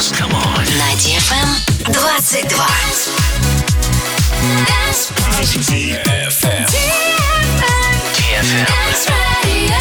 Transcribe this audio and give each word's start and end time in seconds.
dance. 0.00 0.12
Come 0.12 0.32
on. 0.32 0.64
На 0.78 0.94
DFM 0.96 1.48
22. 1.84 2.56
DFM. 5.70 6.66
DFM. 7.20 8.66
Dance 8.66 9.06
Radio. 9.44 9.76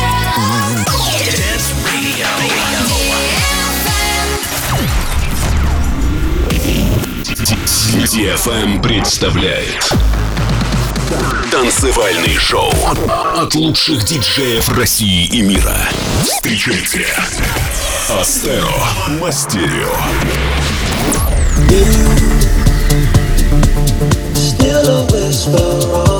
Dance 0.76 1.72
Radio. 1.86 2.28
DFM. 3.22 3.96
DFM 8.06 8.82
представляет 8.82 9.94
Танцевальный 11.52 12.38
шоу 12.38 12.72
от 13.36 13.56
лучших 13.56 14.04
диджеев 14.06 14.70
России 14.70 15.26
и 15.26 15.42
мира. 15.42 15.78
Встречайте 16.24 17.08
Астеро 18.10 18.72
Мастерио. 19.20 19.90
Still 24.34 24.88
a 24.88 25.08
whisper 25.12 26.10
on 26.10 26.19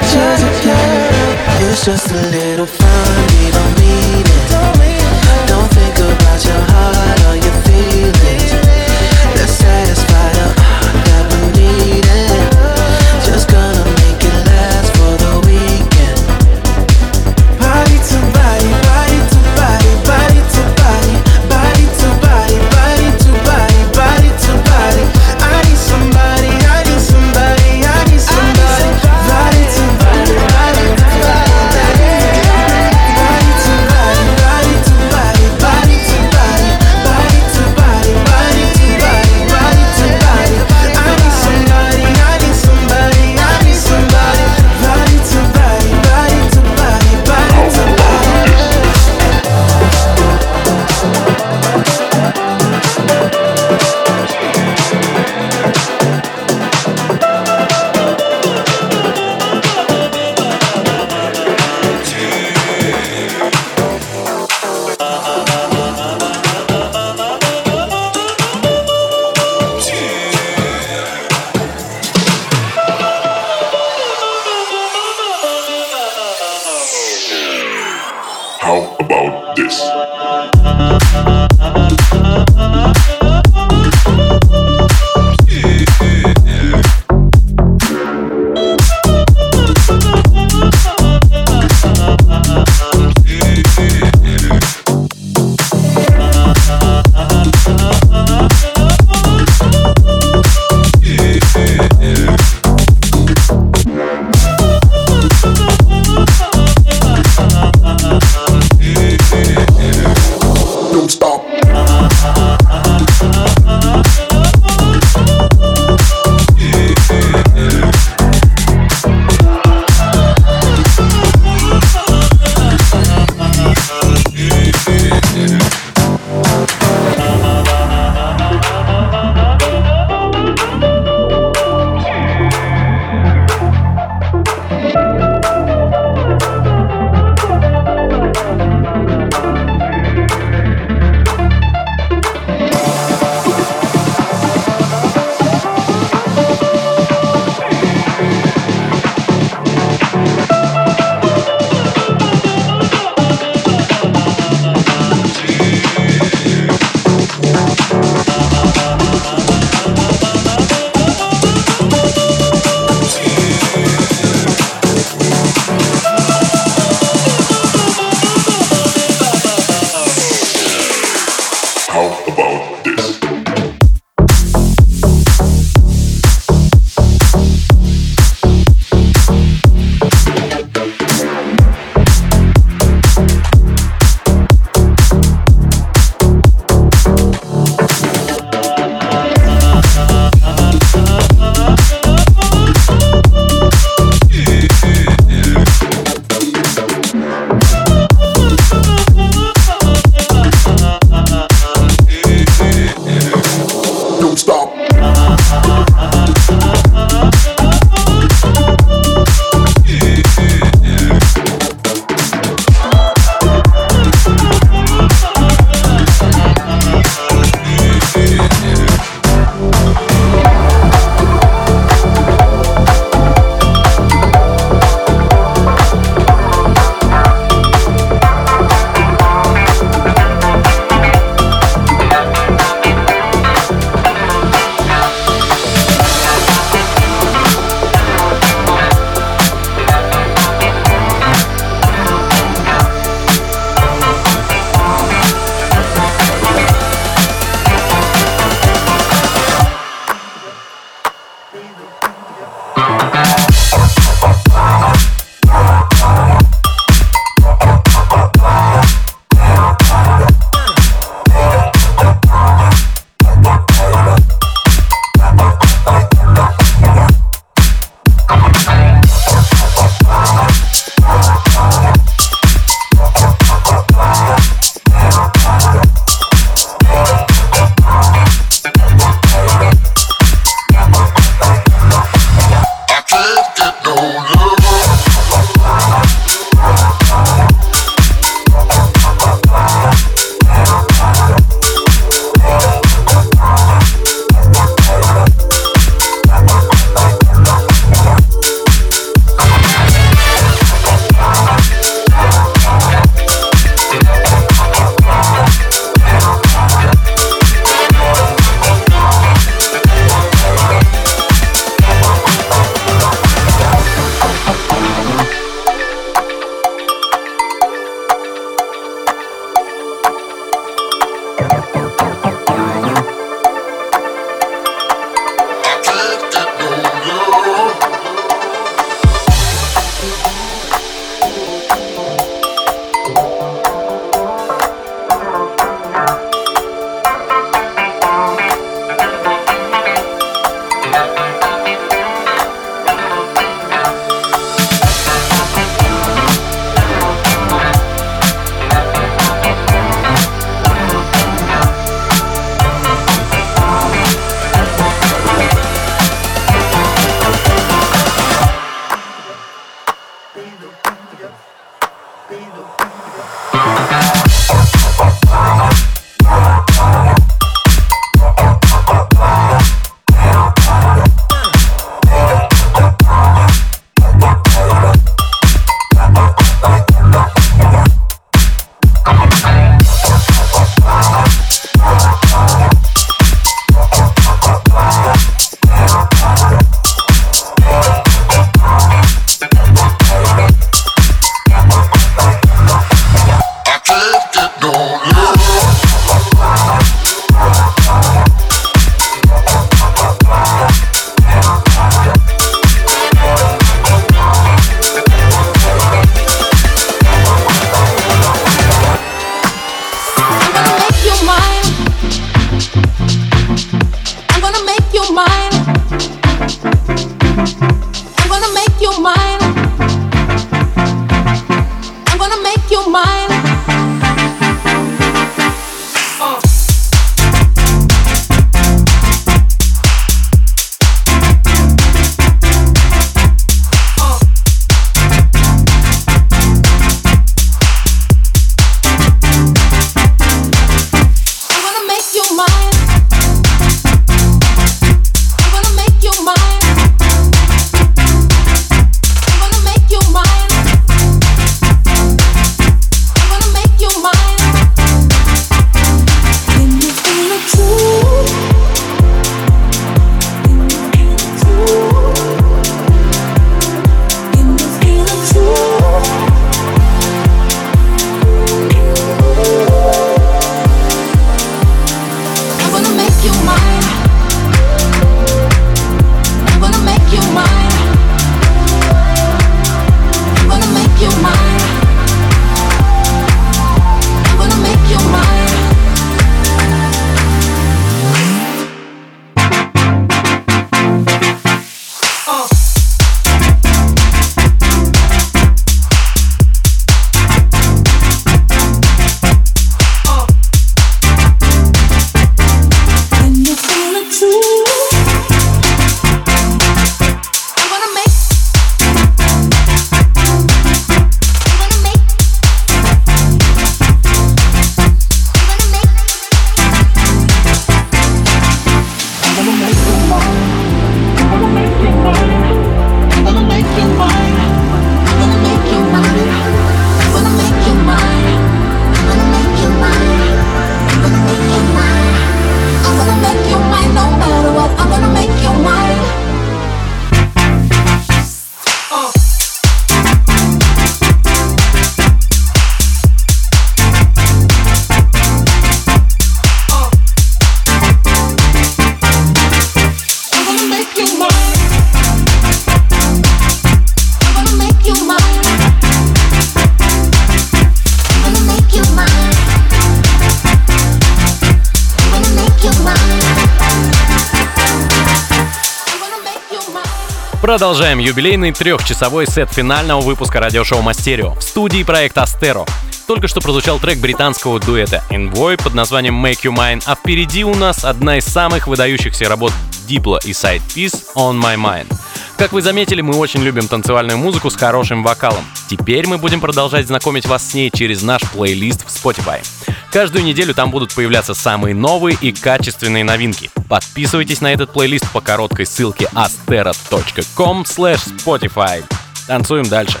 Продолжаем 567.52 567.98
юбилейный 567.98 568.50
трехчасовой 568.50 569.26
сет 569.26 569.52
финального 569.52 570.00
выпуска 570.00 570.40
радиошоу 570.40 570.80
Мастерио 570.80 571.34
в 571.34 571.42
студии 571.42 571.82
проекта 571.82 572.22
Астеро. 572.22 572.64
Только 573.06 573.28
что 573.28 573.42
прозвучал 573.42 573.78
трек 573.78 573.98
британского 573.98 574.58
дуэта 574.58 575.04
Envoy 575.10 575.62
под 575.62 575.74
названием 575.74 576.24
Make 576.24 576.44
You 576.44 576.56
Mine, 576.56 576.82
а 576.86 576.94
впереди 576.94 577.44
у 577.44 577.54
нас 577.54 577.84
одна 577.84 578.16
из 578.16 578.24
самых 578.24 578.68
выдающихся 578.68 579.28
работ 579.28 579.52
Diplo 579.86 580.18
и 580.24 580.30
Side 580.30 580.62
Piece 580.74 581.04
On 581.14 581.38
My 581.38 581.56
Mind. 581.56 581.94
Как 582.42 582.50
вы 582.52 582.60
заметили, 582.60 583.02
мы 583.02 583.14
очень 583.14 583.40
любим 583.40 583.68
танцевальную 583.68 584.18
музыку 584.18 584.50
с 584.50 584.56
хорошим 584.56 585.04
вокалом. 585.04 585.44
Теперь 585.68 586.08
мы 586.08 586.18
будем 586.18 586.40
продолжать 586.40 586.88
знакомить 586.88 587.24
вас 587.24 587.48
с 587.48 587.54
ней 587.54 587.70
через 587.70 588.02
наш 588.02 588.20
плейлист 588.32 588.84
в 588.84 588.88
Spotify. 588.88 589.46
Каждую 589.92 590.24
неделю 590.24 590.52
там 590.52 590.72
будут 590.72 590.92
появляться 590.92 591.34
самые 591.34 591.72
новые 591.72 592.18
и 592.20 592.32
качественные 592.32 593.04
новинки. 593.04 593.48
Подписывайтесь 593.68 594.40
на 594.40 594.52
этот 594.52 594.72
плейлист 594.72 595.08
по 595.12 595.20
короткой 595.20 595.66
ссылке 595.66 596.08
astera.com 596.14 597.62
spotify. 597.62 598.84
Танцуем 599.28 599.68
дальше. 599.68 600.00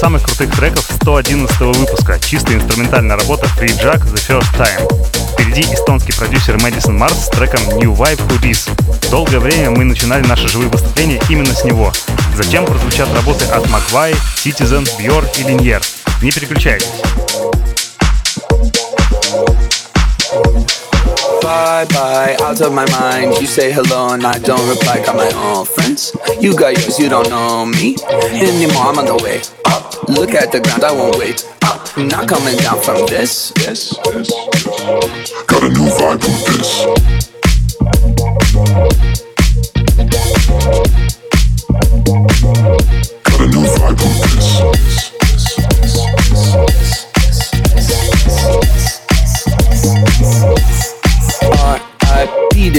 самых 0.00 0.22
крутых 0.22 0.56
треков 0.56 0.88
111 1.02 1.60
выпуска. 1.60 2.18
Чистая 2.18 2.56
инструментальная 2.56 3.18
работа 3.18 3.46
Free 3.58 3.68
Jack 3.78 4.02
The 4.10 4.16
First 4.16 4.50
Time. 4.56 5.34
Впереди 5.34 5.60
эстонский 5.74 6.14
продюсер 6.14 6.58
Мэдисон 6.62 6.96
Марс 6.96 7.26
с 7.26 7.28
треком 7.28 7.60
New 7.76 7.92
Vibe 7.92 8.26
Who 8.26 8.40
This. 8.40 8.70
Долгое 9.10 9.40
время 9.40 9.72
мы 9.72 9.84
начинали 9.84 10.26
наши 10.26 10.48
живые 10.48 10.70
выступления 10.70 11.20
именно 11.28 11.52
с 11.54 11.64
него. 11.64 11.92
Затем 12.34 12.64
прозвучат 12.64 13.12
работы 13.14 13.44
от 13.44 13.68
Маквай, 13.68 14.14
Citizen, 14.42 14.88
Björk 14.98 15.38
и 15.38 15.42
Linier. 15.42 15.84
Не 16.22 16.30
переключайтесь. 16.30 16.88
bye 21.42 21.84
bye. 29.18 29.59
Look 30.10 30.34
at 30.34 30.50
the 30.50 30.60
ground, 30.60 30.82
I 30.82 30.90
won't 30.90 31.16
wait 31.18 31.48
up. 31.62 31.96
Not 31.96 32.28
coming 32.28 32.56
down 32.56 32.82
from 32.82 33.06
this. 33.06 33.52
This, 33.52 33.90
this. 34.04 34.32
Got 35.46 35.62
a 35.62 35.68
new 35.68 35.86
vibe 35.86 36.20
with 36.20 36.46
this. 36.46 37.29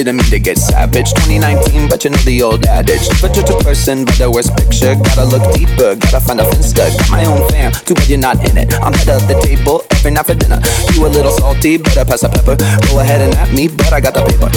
Didn't 0.03 0.17
mean 0.17 0.31
to 0.31 0.39
get 0.39 0.57
savage. 0.57 1.13
2019, 1.13 1.87
but 1.87 2.03
you 2.03 2.09
know 2.09 2.17
the 2.25 2.41
old 2.41 2.65
adage. 2.65 3.05
But 3.21 3.37
you're 3.37 3.45
a 3.45 3.63
person, 3.63 4.03
but 4.05 4.17
the 4.17 4.31
worst 4.31 4.49
picture. 4.57 4.97
Gotta 4.97 5.25
look 5.29 5.45
deeper, 5.53 5.93
gotta 5.93 6.19
find 6.19 6.41
a 6.41 6.45
finsta. 6.49 6.89
Got 6.97 7.09
my 7.11 7.25
own 7.25 7.45
fam, 7.49 7.71
too 7.85 7.93
bad 7.93 8.09
you're 8.09 8.17
not 8.17 8.41
in 8.49 8.57
it. 8.57 8.73
I'm 8.81 8.93
head 8.93 9.13
of 9.13 9.27
the 9.29 9.37
table 9.45 9.85
every 9.93 10.09
night 10.09 10.25
for 10.25 10.33
dinner. 10.33 10.57
You 10.93 11.05
a 11.05 11.09
little 11.09 11.31
salty, 11.31 11.77
better 11.77 12.05
pass 12.05 12.23
a 12.23 12.29
pepper. 12.29 12.57
Go 12.89 12.99
ahead 12.99 13.21
and 13.21 13.33
at 13.37 13.53
me, 13.53 13.67
but 13.69 13.93
I 13.93 14.01
got 14.01 14.17
the 14.17 14.25
paper. 14.25 14.49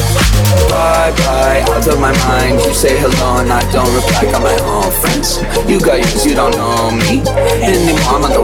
Bye 0.73 1.13
bye, 1.21 1.61
out 1.69 1.85
of 1.85 2.01
my 2.01 2.17
mind. 2.25 2.65
You 2.65 2.73
say 2.73 2.97
hello 2.97 3.45
and 3.45 3.53
I 3.53 3.61
don't 3.69 3.93
reply. 3.93 4.25
Got 4.33 4.41
my 4.41 4.57
own 4.65 4.89
friends. 5.05 5.45
You 5.69 5.77
got 5.77 6.01
yours, 6.01 6.25
you 6.25 6.33
don't 6.33 6.57
know 6.57 6.89
me 6.89 7.21
anymore. 7.61 8.17
I'm 8.17 8.25
on 8.25 8.33
the 8.33 8.44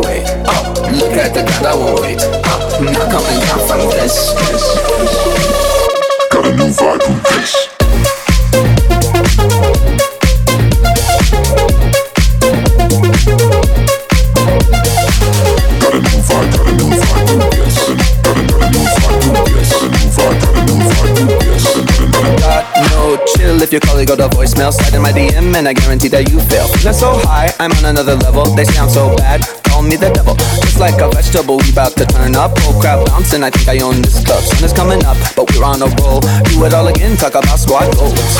voicemail. 24.61 24.73
Slide 24.73 24.95
in 24.95 25.03
my 25.03 25.13
DM 25.13 25.55
and 25.57 25.69
I 25.69 25.73
guarantee 25.73 26.09
that 26.09 26.31
you 26.31 26.41
fail. 26.41 26.69
They're 26.83 26.93
so 26.93 27.19
high, 27.25 27.53
I'm 27.59 27.73
on 27.73 27.85
another 27.85 28.17
level. 28.17 28.45
They 28.55 28.65
sound 28.65 28.91
so 28.91 29.15
bad, 29.17 29.43
call 29.65 29.83
me 29.83 29.97
the 29.97 30.11
devil. 30.11 30.35
Just 30.61 30.79
like 30.79 31.01
a 31.01 31.09
vegetable, 31.09 31.59
we 31.59 31.71
about 31.71 31.97
to 31.97 32.05
turn 32.05 32.37
up. 32.37 32.53
Oh 32.69 32.79
crap, 32.81 33.07
bouncing, 33.07 33.43
I 33.43 33.51
think 33.51 33.69
I 33.69 33.85
own 33.85 34.03
this 34.03 34.23
club. 34.25 34.43
Sun 34.43 34.65
is 34.65 34.73
coming 34.73 35.05
up, 35.05 35.17
but 35.37 35.51
we're 35.53 35.65
on 35.65 35.83
a 35.83 35.89
roll. 36.01 36.21
Do 36.21 36.65
it 36.65 36.75
all 36.75 36.89
again, 36.89 37.17
talk 37.17 37.35
about 37.35 37.59
squad 37.59 37.89
goals. 37.97 38.37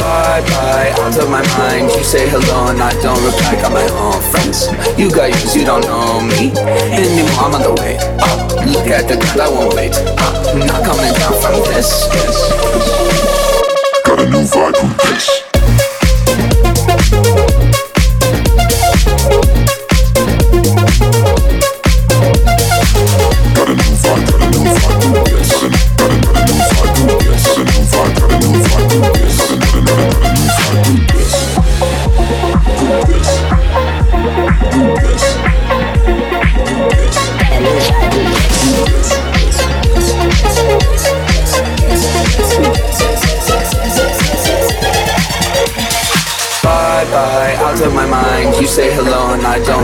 Bye 0.00 0.42
bye, 0.50 0.90
out 0.98 1.16
of 1.16 1.28
my 1.30 1.42
mind. 1.58 1.90
You 1.94 2.02
say 2.02 2.28
hello 2.28 2.70
and 2.70 2.82
I 2.82 2.92
don't 3.02 3.20
reply. 3.22 3.54
Got 3.60 3.72
my 3.72 3.86
own 3.94 4.20
friends. 4.30 4.68
You 4.98 5.10
got 5.10 5.30
yours, 5.30 5.54
you 5.54 5.64
don't 5.64 5.84
know 5.84 6.20
me 6.20 6.50
anymore. 6.94 7.46
I'm 7.46 7.54
on 7.54 7.62
the 7.62 7.74
way 7.78 7.96
up. 8.20 8.38
Look 8.66 8.86
at 8.86 9.08
the 9.08 9.16
ground, 9.16 9.40
I 9.40 9.48
won't 9.48 9.74
wait. 9.74 9.94
I'm 10.18 10.66
not 10.66 10.84
coming 10.84 11.12
down 11.14 11.34
from 11.40 11.62
this. 11.70 12.06
Got 14.04 14.20
a 14.20 14.26
new 14.28 14.42
vibe 14.42 14.74
with 14.82 14.96
this. 15.06 15.49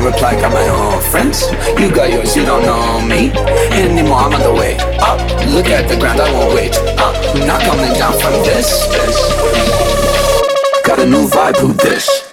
And 0.07 0.15
I 0.15 0.23
don't 0.23 0.37
reply. 0.37 0.41
Got 0.41 0.53
my 0.53 0.69
own 0.69 1.03
friends. 1.11 1.43
You 1.81 1.91
got 1.95 2.11
yours, 2.11 2.37
you 2.37 2.45
don't 2.45 2.63
know 2.63 3.01
me 3.07 3.31
anymore. 3.73 4.19
I'm 4.19 4.35
on 4.35 4.43
the 4.43 4.53
way 4.53 4.77
up. 5.01 5.21
Look 5.49 5.67
at 5.67 5.89
the 5.89 5.97
ground, 5.97 6.21
I 6.21 6.33
won't 6.33 6.55
wait 6.55 6.77
up. 6.99 7.15
I'm 7.35 7.47
not 7.47 7.63
coming 7.63 7.93
down 7.95 8.13
from 8.21 8.33
this. 8.45 8.87
this. 8.89 9.17
Got 10.85 11.01
a 11.01 11.07
new 11.07 11.27
vibe, 11.29 11.57
who 11.57 11.73
this? 11.73 12.26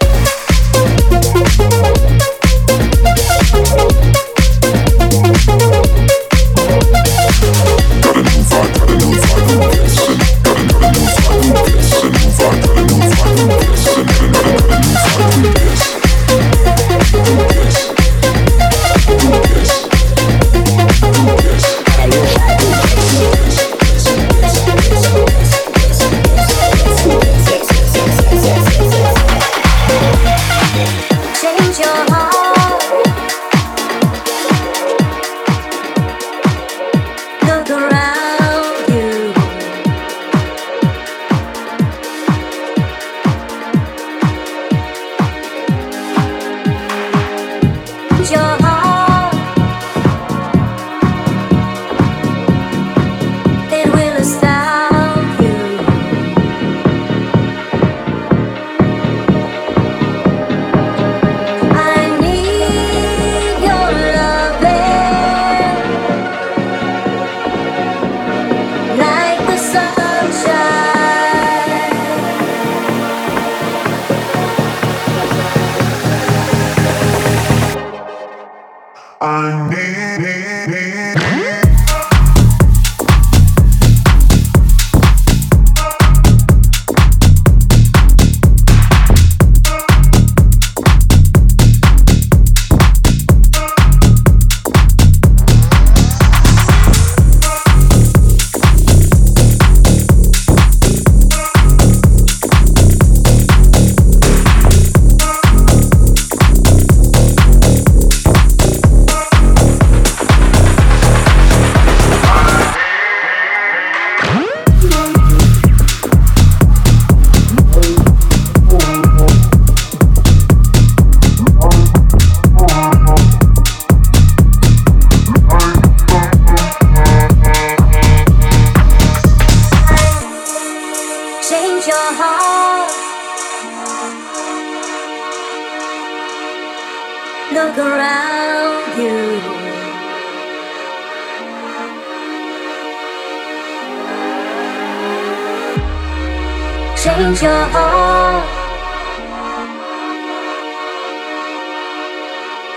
your 147.42 147.66
heart 147.74 148.46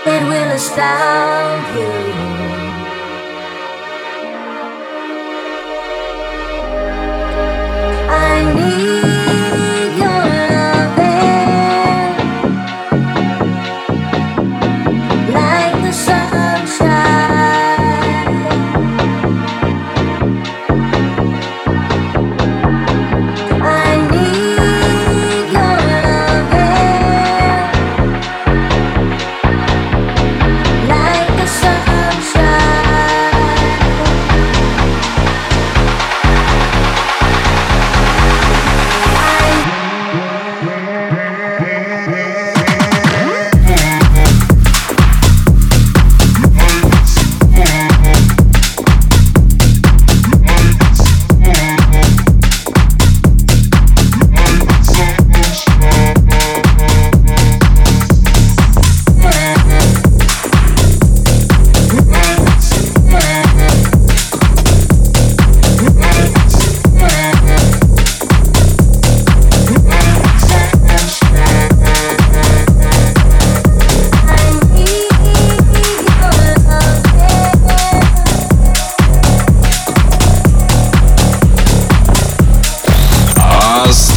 that 0.05 0.23
will 0.29 0.51
astound 0.55 1.63
you. 1.77 1.91
I 8.09 8.53
need. 8.55 8.76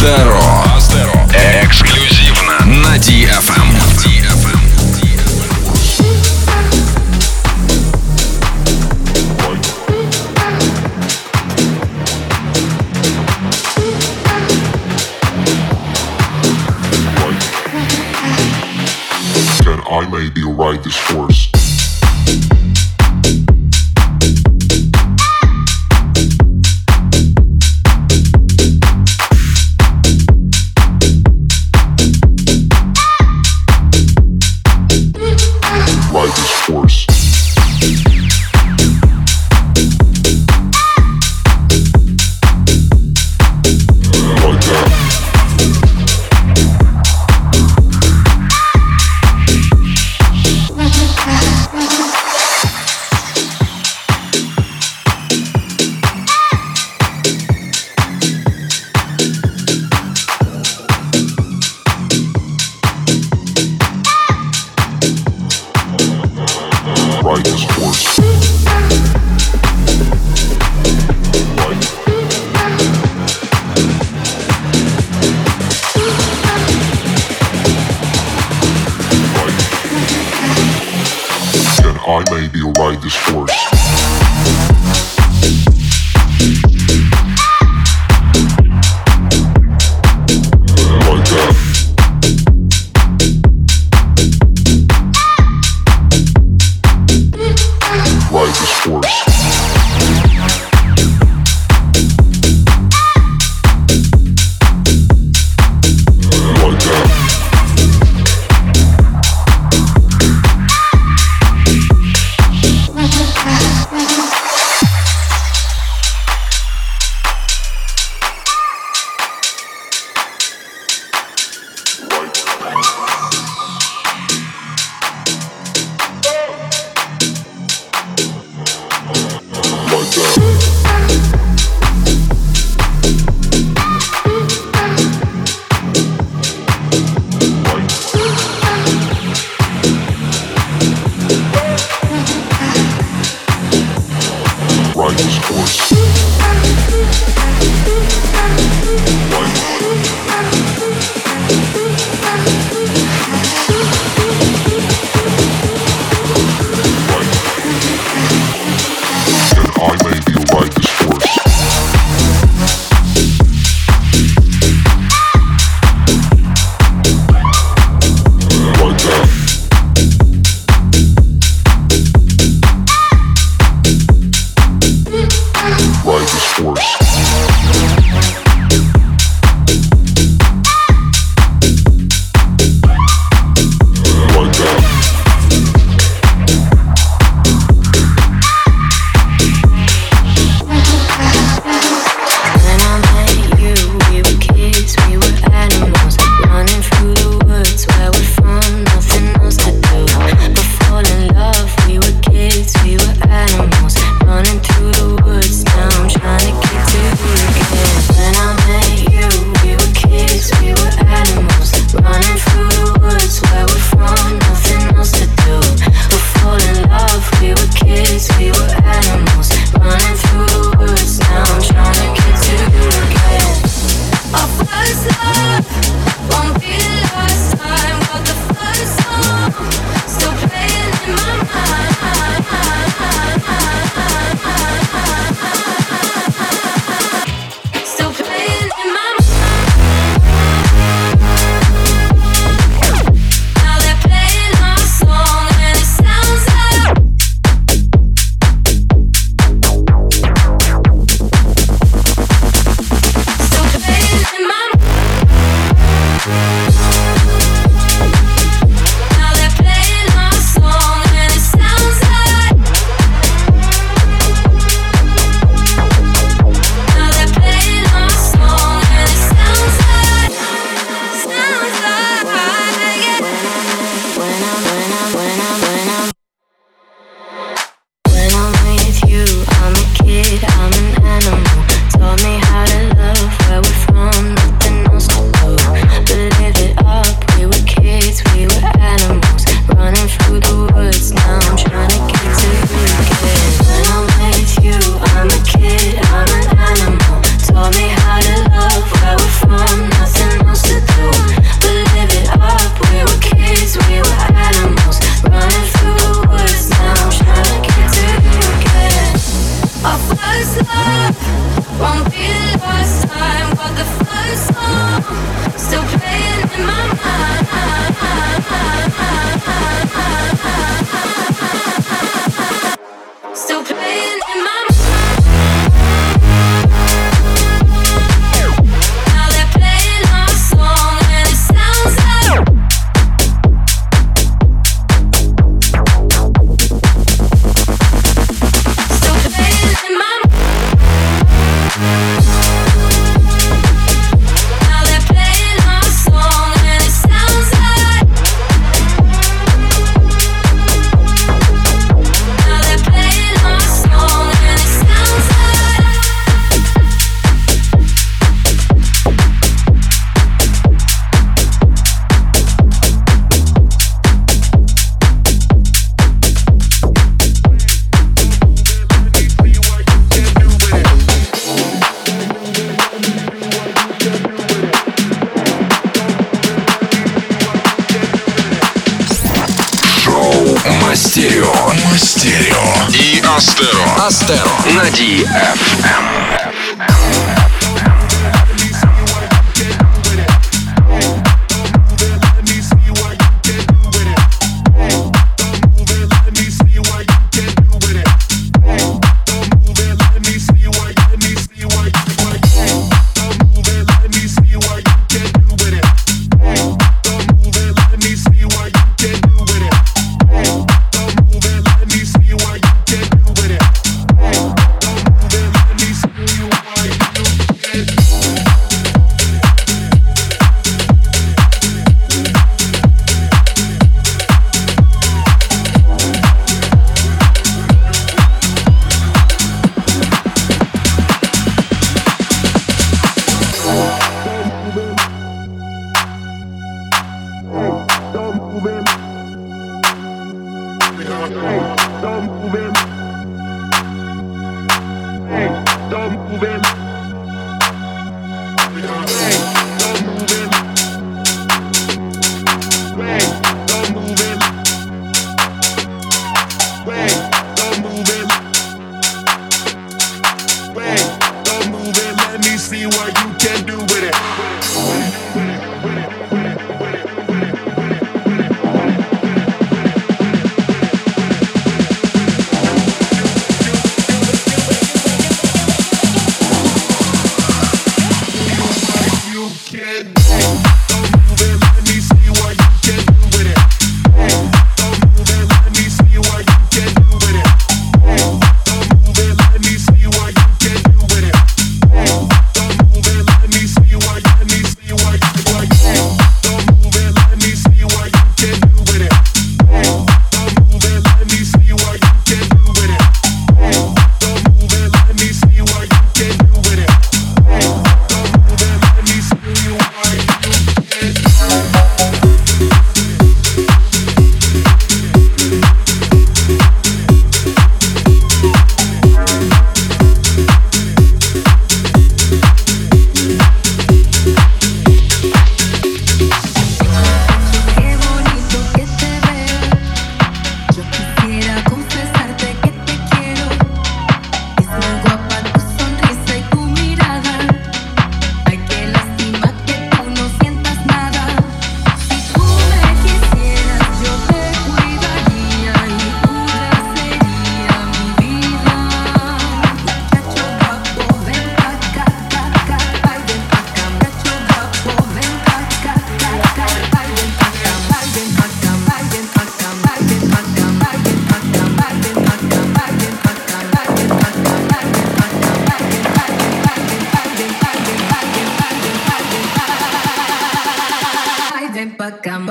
Zero. 0.01 0.60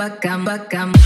camba, 0.00 0.18
camba, 0.18 0.58
camba. 0.70 0.99